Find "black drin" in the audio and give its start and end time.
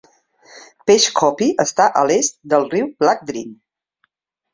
3.05-3.53